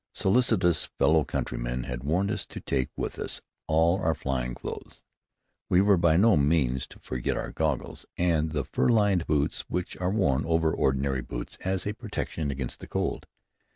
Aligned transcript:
Solicitous 0.15 0.85
fellow 0.97 1.23
countrymen 1.23 1.83
had 1.83 2.03
warned 2.03 2.31
us 2.31 2.47
to 2.47 2.59
take 2.59 2.89
with 2.97 3.19
us 3.19 3.39
all 3.67 3.99
our 4.01 4.15
flying 4.15 4.55
clothes. 4.55 5.03
We 5.69 5.79
were 5.79 5.95
by 5.95 6.17
no 6.17 6.35
means 6.35 6.87
to 6.87 6.97
forget 6.99 7.37
our 7.37 7.51
goggles, 7.51 8.07
and 8.17 8.49
the 8.51 8.65
fur 8.65 8.89
lined 8.89 9.27
boots 9.27 9.59
which 9.67 9.95
are 9.97 10.09
worn 10.09 10.43
over 10.47 10.73
ordinary 10.73 11.21
boots 11.21 11.55
as 11.61 11.85
a 11.85 11.93
protection 11.93 12.49
against 12.49 12.79
the 12.79 12.87
cold. 12.87 13.27